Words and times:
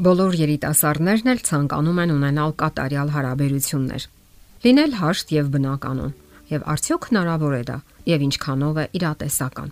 Բոլոր 0.00 0.32
երիտասարդներն 0.32 1.28
էլ 1.28 1.40
ցանկանում 1.44 1.98
են 2.00 2.12
ունենալ 2.14 2.52
կատարյալ 2.60 3.10
հարաբերություններ։ 3.12 4.04
Լինել 4.64 4.94
հաշտ 4.96 5.32
եւ 5.34 5.50
բնականon, 5.52 6.14
եւ 6.48 6.62
արդյոք 6.72 7.08
հնարավոր 7.10 7.56
է 7.58 7.60
դա, 7.68 7.76
եւ 8.08 8.24
ինչքանով 8.26 8.80
է 8.80 8.84
իրատեսական։ 8.96 9.68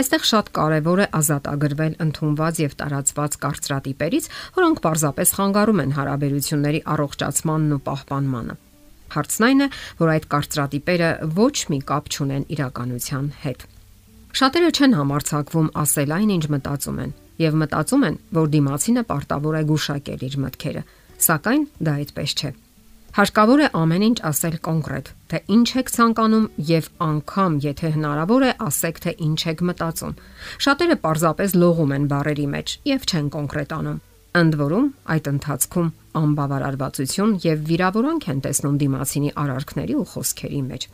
Այստեղ 0.00 0.24
շատ 0.30 0.48
կարևոր 0.56 1.02
է 1.04 1.08
ազատագրվել 1.20 1.98
ընդունված 2.06 2.62
եւ 2.64 2.72
տարածված 2.80 3.36
կարծրատիպերից, 3.44 4.30
որոնք 4.56 4.80
պարզապես 4.86 5.34
խանգարում 5.36 5.84
են 5.84 5.94
հարաբերությունների 6.00 6.80
առողջացմանն 6.96 7.76
ու 7.76 7.80
պահպանմանը։ 7.84 8.58
Հարցն 9.12 9.46
այն 9.50 9.60
է, 9.60 9.68
որ 10.00 10.14
այդ 10.16 10.30
կարծրատիպերը 10.32 11.12
ոչ 11.36 11.56
մի 11.68 11.78
կապ 11.92 12.10
չունեն 12.16 12.48
իրականության 12.56 13.28
հետ։ 13.44 13.68
Շատերը 14.40 14.72
չեն 14.76 14.98
համարցակվում 15.00 15.72
ասել 15.84 16.16
այն, 16.16 16.32
ինչ 16.36 16.44
մտածում 16.56 17.00
են, 17.04 17.16
եւ 17.42 17.58
մտածում 17.62 18.06
են, 18.10 18.20
որ 18.36 18.52
դիմացինը 18.54 19.02
պարտավոր 19.10 19.56
է 19.56 19.64
գուշակել 19.70 20.24
իր 20.26 20.38
մտքերը, 20.46 20.82
սակայն 21.26 21.66
դա 21.86 21.96
այդպես 22.02 22.36
չէ։ 22.36 22.52
Հարկավոր 23.16 23.60
է 23.64 23.68
ամեն 23.80 24.02
ինչ 24.06 24.18
ասել 24.28 24.56
կոնկրետ, 24.66 25.06
թե 25.32 25.38
ինչ 25.56 25.68
եք 25.80 25.92
ցանկանում 25.94 26.48
եւ 26.68 26.88
անգամ, 27.06 27.54
եթե 27.64 27.90
հնարավոր 27.94 28.42
է, 28.44 28.50
ասեք 28.66 28.98
թե 29.06 29.14
ինչ 29.26 29.38
եք 29.52 29.62
մտածում։ 29.70 30.12
Շատերը 30.66 30.96
պարզապես 31.06 31.54
լողում 31.56 31.94
են 31.96 32.08
բարերի 32.12 32.46
մեջ 32.52 32.74
եւ 32.92 33.06
չեն 33.08 33.30
կոնկրետանում։ 33.36 34.02
Ընդ 34.36 34.56
որում, 34.60 34.88
այդ 35.16 35.30
ընթացքում 35.32 35.88
անբավարարվածություն 36.20 37.32
եւ 37.46 37.62
վիրավորանք 37.72 38.26
են 38.36 38.42
տեսնում 38.44 38.76
դիմացինի 38.84 39.30
արարքների 39.46 39.96
ու 39.96 40.06
խոսքերի 40.12 40.60
մեջ։ 40.66 40.86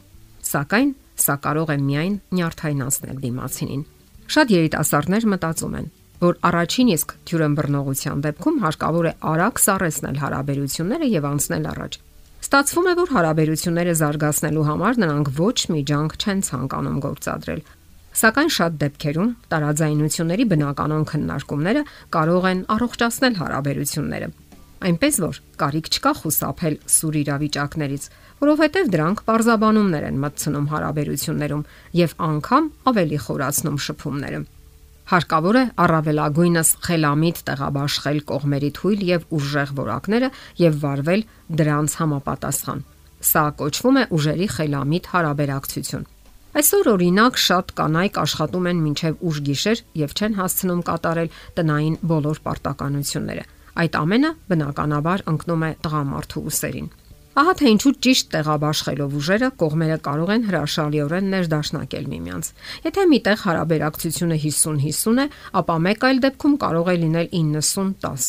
Սակայն 0.46 0.94
սա 1.26 1.36
կարող 1.42 1.74
է 1.74 1.78
միայն 1.82 2.14
նյարդայնացնել 2.38 3.18
դիմացինին։ 3.26 3.82
Շատ 4.32 4.54
երիտասարդներ 4.54 5.26
մտածում 5.32 5.74
են, 5.82 5.90
որ 6.22 6.38
առաջին 6.48 6.90
իսկ 6.94 7.12
թյուրըմբռնողության 7.28 8.22
դեպքում 8.26 8.58
հարկավոր 8.62 9.06
է 9.10 9.12
արագ 9.32 9.60
սառեցնել 9.62 10.18
հարաբերությունները 10.22 11.06
եւ 11.12 11.28
անցնել 11.32 11.68
առաջ։ 11.72 11.98
Ստացվում 12.42 12.86
է, 12.90 12.92
որ 12.98 13.10
հարաբերությունները 13.16 13.92
զարգացնելու 14.02 14.66
համար 14.68 15.00
նրանք 15.02 15.28
ոչ 15.38 15.58
մի 15.72 15.82
ջանք 15.90 16.16
չեն 16.22 16.40
ցանկանում 16.46 16.98
գործադրել։ 17.06 17.60
Սակայն 18.22 18.50
շատ 18.52 18.72
դեպքերում 18.82 19.28
տարաձայնությունների 19.52 20.46
բնականon 20.52 21.04
քննարկումները 21.10 21.82
կարող 22.16 22.48
են 22.52 22.64
առողջացնել 22.76 23.36
հարաբերությունները։ 23.42 24.28
Այնպես 24.82 25.18
որ 25.22 25.38
կարիք 25.62 25.86
չկա 25.96 26.12
խուսափել 26.20 26.76
սուր 26.92 27.18
իրավիճակներից, 27.22 28.08
որովհետև 28.42 28.90
դրանք 28.92 29.22
parzabanumներ 29.30 30.08
են 30.10 30.18
մտցնում 30.26 30.66
հարաբերություններում 30.72 31.62
եւ 32.02 32.16
անգամ 32.26 32.68
ավելի 32.92 33.20
խորացնում 33.26 33.78
շփումները։ 33.86 34.42
Հարկավոր 35.12 35.56
է 35.60 35.62
առավելագույնս 35.84 36.68
խելամիտ 36.86 37.40
տեղաբաշխել 37.48 38.20
կողմերի 38.30 38.70
թույլ 38.78 39.00
եւ 39.08 39.26
ուժեղ 39.36 39.72
որակները 39.80 40.30
եւ 40.62 40.78
վարվել 40.84 41.24
դրանց 41.60 41.96
համապատասխան։ 42.00 42.80
Սա 43.28 43.42
կոչվում 43.58 43.98
է 44.00 44.04
ուժերի 44.16 44.48
խելամիտ 44.54 45.10
հարաբերակցություն։ 45.12 46.08
Այսօր 46.62 46.90
օրինակ 46.94 47.42
շատ 47.42 47.74
կանայք 47.82 48.18
աշխատում 48.22 48.70
են 48.72 48.82
մինչև 48.86 49.20
ուշ 49.28 49.42
գիշեր 49.52 49.84
եւ 50.00 50.16
չեն 50.16 50.40
հասցնում 50.40 50.82
կատարել 50.88 51.30
տնային 51.60 52.00
բոլոր 52.08 52.42
պարտականությունները։ 52.48 53.46
Այդ 53.84 54.00
ամենը 54.00 54.32
բնականաբար 54.48 55.28
ընկնում 55.32 55.68
է 55.68 55.70
տղամարդու 55.84 56.46
ուսերին։ 56.52 56.90
Ահա 57.32 57.52
թե 57.56 57.70
ինչու 57.72 57.90
ճիշտ 58.04 58.26
տեղաբաշխելով 58.32 59.12
ուժերը 59.16 59.48
կողմերը 59.60 59.94
կարող 60.04 60.32
են 60.34 60.42
հրաշալիորեն 60.48 61.30
ներդաշնակել 61.32 62.10
միմյանց։ 62.12 62.50
Եթե 62.84 63.04
միտեղ 63.12 63.38
հարաբերակցությունը 63.42 64.36
50-50 64.42 65.22
է, 65.22 65.26
ապա 65.62 65.76
մեկ 65.86 66.04
այլ 66.08 66.20
դեպքում 66.26 66.58
կարող 66.66 66.92
է 66.92 66.96
լինել 67.06 67.30
90-10։ 67.40 68.28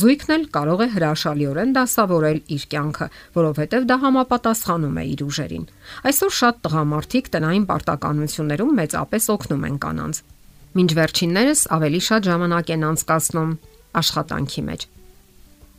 Զույգն 0.00 0.34
էլ 0.34 0.44
կարող 0.58 0.82
է 0.82 0.88
հրաշալիորեն 0.98 1.74
դասավորել 1.78 2.42
իր 2.58 2.66
կյանքը, 2.74 3.10
որովհետև 3.38 3.86
դա 3.86 3.96
համապատասխանում 4.10 4.98
է 4.98 5.04
իր 5.14 5.26
ուժերին։ 5.30 5.66
Այսօր 6.10 6.36
շատ 6.42 6.62
տղամարդիկ 6.66 7.34
տնային 7.38 7.66
պարտականություններում 7.70 8.78
մեծապես 8.82 9.34
օգնում 9.38 9.66
են 9.70 9.82
կանանց։ 9.86 10.24
Մինչ 10.70 10.90
վերջիններս 10.98 11.68
ավելի 11.78 12.00
շատ 12.10 12.30
ժամանակ 12.30 12.74
են 12.74 12.88
անցկացնում 12.90 13.54
աշխատանքի 14.00 14.66
մեջ։ 14.70 14.90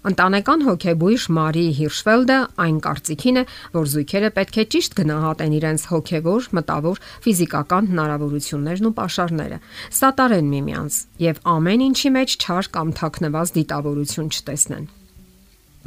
Ընտանեկան 0.02 0.64
հոգեբույժ 0.66 1.24
Մարի 1.30 1.64
Հիրշվելդը 1.78 2.36
այն 2.64 2.78
կարծիքին 2.82 3.36
է, 3.38 3.44
որ 3.76 3.90
զույգերը 3.92 4.30
պետք 4.38 4.56
է 4.58 4.64
ճիշտ 4.74 4.96
գնահատեն 4.98 5.52
իրենց 5.58 5.84
հոգեվոր, 5.92 6.48
մտավոր, 6.58 7.02
ֆիզիկական 7.22 7.90
հնարավորություններն 7.92 8.88
ու 8.90 8.94
ապաշարները, 8.96 9.60
սատարեն 10.00 10.50
միմյանց 10.56 10.98
եւ 11.22 11.42
ամեն 11.54 11.84
ինչի 11.86 12.12
մեջ 12.18 12.36
չար 12.42 12.72
կամ 12.82 12.94
թաքնված 12.98 13.54
դիտավորություն 13.62 14.32
չտեսնեն։ 14.42 14.90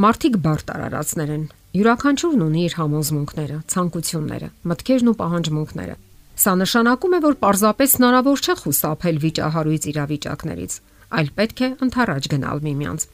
Մարդիկ 0.04 0.38
բարտարարածներ 0.46 1.34
են։ 1.34 1.44
Յուրաքանչյուրն 1.74 2.46
ունի 2.46 2.62
իր 2.70 2.78
համոզմունքները, 2.78 3.58
ցանկությունները, 3.74 4.48
մտքերն 4.70 5.10
ու 5.10 5.16
պահանջմունքները։ 5.24 5.98
Սա 6.34 6.52
նշանակում 6.62 7.14
է, 7.14 7.20
որ 7.24 7.34
պարզապես 7.42 7.98
հնարավոր 7.98 8.46
չէ 8.46 8.54
խուսափել 8.62 9.20
վիճահարույց 9.24 9.84
իրավիճակներից, 9.94 10.78
այլ 11.18 11.28
պետք 11.34 11.62
է 11.66 11.68
ընթառաջ 11.86 12.30
գնալ 12.34 12.62
միմյանց։ 12.66 13.06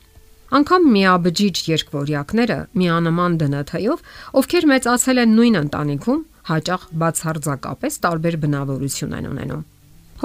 Անկամ 0.51 0.87
միաբջիջ 0.91 1.59
երկվորյակները 1.71 2.55
միանման 2.81 3.35
դնաթայով, 3.39 4.01
ովքեր 4.41 4.65
մեծացել 4.71 5.21
են 5.23 5.35
նույն 5.39 5.59
ընտանիքում, 5.61 6.23
հաճախ 6.51 6.87
բացարձակապես 7.03 7.99
տարբեր 8.07 8.37
բնավորություն 8.45 9.15
են 9.21 9.29
ունենում։ 9.31 9.63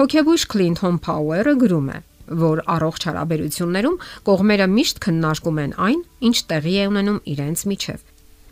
Հոկեբույժ 0.00 0.46
Քլինթոն 0.50 0.98
Փաուերը 1.06 1.54
գրում 1.62 1.86
է, 1.94 1.98
որ 2.42 2.62
առողջ 2.74 3.06
հարաբերություններում 3.06 4.00
կողմերը 4.26 4.66
միշտ 4.74 5.00
քննարկում 5.06 5.60
են 5.62 5.76
այն, 5.86 6.00
ինչ 6.26 6.36
տեղի 6.50 6.74
է 6.74 6.88
ունենում 6.90 7.20
իրենց 7.36 7.62
միջև։ 7.70 8.04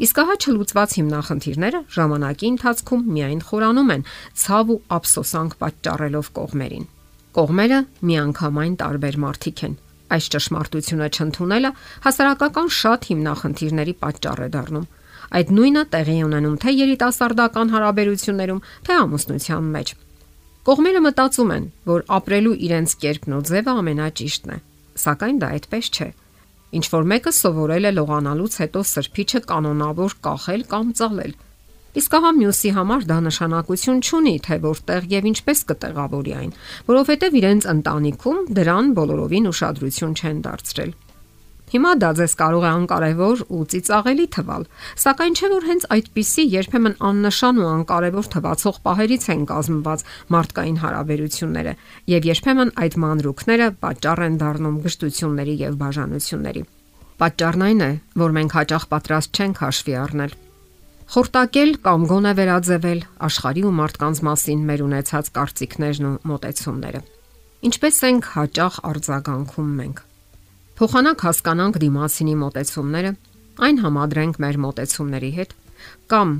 Իսկ 0.05 0.21
ահա 0.23 0.35
չլուծված 0.45 0.95
հիմնախնդիրները 0.99 1.81
ժամանակի 1.95 2.47
ընթացքում 2.55 3.03
միայն 3.19 3.43
խորանում 3.51 3.91
են, 3.95 4.07
ցավ 4.45 4.71
ու 4.75 4.79
ափսոսանք 4.95 5.59
պատճառելով 5.65 6.31
կողմերին։ 6.39 6.87
Կողմերը 7.35 7.79
միանգամայն 8.15 8.75
տարբեր 8.85 9.19
մարդիկ 9.25 9.63
են, 9.69 9.77
Այս 10.13 10.27
ճշմարտությունը 10.35 11.07
չընդունելը 11.17 11.71
հասարակական 12.05 12.69
շատ 12.79 13.07
հիմնախնդիրների 13.11 13.95
պատճառ 14.05 14.43
է 14.45 14.49
դառնում։ 14.55 14.87
Այդ 15.35 15.53
նույնը 15.57 15.83
տեղի 15.95 16.17
ունենում 16.29 16.59
թե 16.65 16.75
երիտասարդական 16.75 17.73
հարաբերություններում, 17.75 18.61
թե 18.85 18.99
ամուսնության 19.05 19.71
մեջ։ 19.75 19.95
Կողմերը 20.65 21.01
մտածում 21.05 21.51
են, 21.55 21.65
որ 21.89 22.05
ապրելու 22.19 22.55
իրենց 22.67 22.93
կերպն 23.05 23.35
ու 23.37 23.41
ձևը 23.49 23.73
ամենաճիշտն 23.81 24.53
է, 24.55 24.59
սակայն 25.05 25.41
դա 25.43 25.49
այդպես 25.57 25.91
չէ։ 25.95 26.09
Ինչ 26.75 26.85
որ 26.95 27.05
մեկը 27.11 27.33
սովորել 27.39 27.85
է 27.85 27.93
լողանալուց 27.95 28.55
հետո 28.65 28.85
սրբիչը 28.91 29.41
կանոնավոր 29.51 30.15
կախել 30.25 30.65
կամ 30.73 30.87
ծալել, 31.01 31.35
Իսկ 31.95 32.15
ահա 32.19 32.31
մյուսի 32.35 32.71
համար 32.75 33.05
դա 33.07 33.17
նշանակություն 33.29 34.01
չունի, 34.03 34.35
թե 34.43 34.57
որտեղ 34.65 35.05
եւ 35.13 35.27
ինչպես 35.31 35.61
կտեղավորի 35.69 36.33
այն, 36.41 36.51
որովհետեւ 36.91 37.37
իրենց 37.39 37.69
ընտանիքում 37.71 38.41
դրան 38.59 38.89
բոլորովին 38.99 39.47
ուշադրություն 39.55 40.17
չեն 40.19 40.41
դարձրել։ 40.49 40.95
Հիմա 41.75 41.93
դա 42.03 42.11
ձեզ 42.19 42.35
կարող 42.39 42.65
է 42.65 42.71
անկարևոր 42.71 43.41
ու 43.55 43.63
ծիծաղելի 43.73 44.27
թվալ, 44.35 44.67
սակայն 45.05 45.39
չէ 45.39 45.49
որ 45.55 45.65
հենց 45.71 45.87
այդպիսի 45.95 46.45
երբեմն 46.55 46.95
աննշան 47.09 47.59
ու 47.63 47.71
անկարևոր 47.71 48.29
թվացող 48.35 48.79
պահերից 48.85 49.27
են 49.35 49.43
կազմված 49.51 50.05
մարդկային 50.35 50.79
հարաբերությունները, 50.85 51.75
եւ 52.15 52.31
երբեմն 52.31 52.73
այդ 52.85 52.99
մանրուքները 53.07 53.69
պատճառ 53.83 54.25
են 54.29 54.39
դառնում 54.45 54.81
գժտությունների 54.87 55.59
եւ 55.65 55.79
բաժանությունների։ 55.83 56.65
Պատճառն 57.25 57.69
այն 57.71 57.85
է, 57.85 57.93
որ 58.23 58.39
մենք 58.39 58.59
հաճախ 58.59 58.89
պատրաստ 58.95 59.39
չենք 59.39 59.63
հաշվի 59.65 60.03
առնել 60.05 60.41
Խորտակել 61.15 61.69
կամ 61.79 62.05
գոնե 62.11 62.31
վերաձևել 62.35 63.01
աշխարհի 63.23 63.63
ու 63.69 63.73
մարդկանց 63.79 64.21
մասին 64.27 64.63
մեր 64.67 64.81
ունեցած 64.83 65.29
կարծիքներն 65.37 66.07
ու 66.09 66.15
մտածումները։ 66.27 67.01
Ինչպես 67.69 68.01
ենք 68.09 68.31
հաճախ 68.35 68.79
արձագանքում 68.89 69.69
մենք։ 69.79 70.01
Փոխանակ 70.81 71.23
հասկանանք 71.27 71.79
դիմացինի 71.85 72.35
մտածումները, 72.41 73.13
այն 73.63 73.79
համադրենք 73.85 74.41
մեր 74.43 74.59
մտածումների 74.65 75.31
հետ, 75.39 75.55
կամ 76.11 76.35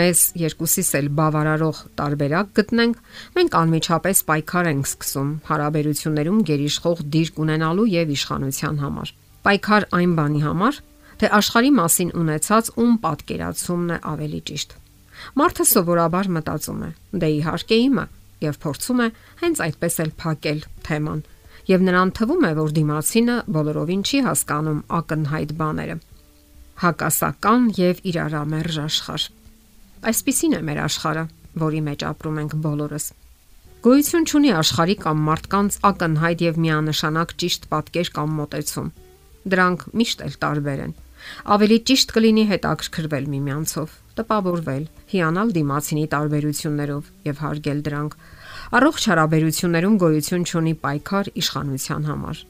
մեզ 0.00 0.24
երկուսիս 0.40 0.90
էլ 1.04 1.12
բավարարող 1.20 1.84
տարբերակ 2.00 2.56
գտնենք, 2.56 3.04
մենք 3.36 3.58
անմիջապես 3.60 4.24
պայքար 4.32 4.72
ենք 4.72 4.88
սկսում 4.88 5.30
հարաբերություններում 5.52 6.40
գերիշխող 6.48 7.04
դիրք 7.12 7.44
ունենալու 7.44 7.86
եւ 7.92 8.16
իշխանության 8.16 8.82
համար։ 8.88 9.14
Պայքար 9.44 9.90
այն 10.00 10.16
բանի 10.16 10.44
համար, 10.48 10.80
թե 11.20 11.30
աշխարհի 11.38 11.70
մասին 11.78 12.10
ունեցած 12.20 12.70
ում 12.80 12.94
պատկերացումն 13.04 13.92
է 13.94 13.98
ավելի 14.12 14.40
ճիշտ։ 14.48 14.74
Մարդը 15.40 15.64
սովորաբար 15.70 16.30
մտածում 16.36 16.80
է. 16.84 16.90
դե 17.20 17.28
իհարկե 17.34 17.76
իմը 17.84 18.04
եւ 18.44 18.58
փորձում 18.64 19.00
է 19.04 19.08
հենց 19.42 19.62
այդպես 19.66 19.94
էլ 20.04 20.10
փակել 20.24 20.60
թեման։ 20.88 21.20
Եվ 21.64 21.84
նրան 21.88 22.10
թվում 22.18 22.42
է, 22.44 22.50
որ 22.60 22.74
դիմացինը 22.78 23.36
բոլորովին 23.54 24.02
չի 24.04 24.18
հասկանում 24.26 24.80
ակնհայտ 24.98 25.54
բաները։ 25.60 25.96
Հակասական 26.84 27.62
եւ 27.78 28.02
իրարամերժ 28.10 28.76
աշխարհ։ 28.84 29.24
Այսպիսին 30.10 30.56
է 30.58 30.60
մեր 30.68 30.80
աշխարհը, 30.84 31.24
որի 31.64 31.80
մեջ 31.88 32.04
ապրում 32.10 32.40
ենք 32.44 32.58
բոլորս։ 32.66 33.06
Գոյություն 33.84 34.28
ունի 34.36 34.50
աշխարհի 34.64 34.96
կամ 35.04 35.24
մարդկանց 35.28 35.80
ակնհայտ 35.88 36.44
եւ 36.44 36.60
միանշանակ 36.64 37.34
ճիշտ 37.40 37.66
պատկեր 37.72 38.12
կամ 38.18 38.36
մոտեցում 38.40 38.92
Դրանք 39.44 39.82
միշտ 39.92 40.22
էլ 40.24 40.36
տարբեր 40.40 40.78
են։ 40.84 40.92
Ավելի 41.54 41.78
ճիշտ 41.88 42.14
կլինի 42.16 42.44
հետաքրքրվել 42.50 43.26
միմյանցով, 43.34 43.94
տպավորվել, 44.18 44.84
հիանալ 45.14 45.54
դիմացինի 45.56 46.04
տարբերություններով 46.14 47.10
եւ 47.28 47.42
հարգել 47.44 47.80
դրանք։ 47.88 48.16
Առողջ 48.74 49.08
հարաբերություններում 49.10 49.98
գոյություն 50.04 50.46
ունի 50.60 50.74
պայքար 50.84 51.32
իշխանության 51.44 52.06
համար, 52.10 52.44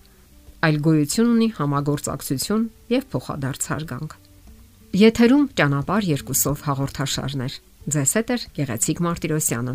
այլ 0.64 0.78
գոյություն 0.88 1.32
ունի 1.34 1.48
համագործակցություն 1.58 2.68
եւ 2.94 3.08
փոխադարձ 3.14 3.66
հարգանք։ 3.74 4.14
Եթերում 4.94 5.48
ճանապար 5.58 6.06
երկուսով 6.14 6.68
հաղորդաշարներ։ 6.68 7.58
Ձեզ 7.94 8.14
հետ 8.20 8.30
է 8.30 8.36
Գեղեցիկ 8.60 9.02
Մարտիրոսյանը։ 9.04 9.74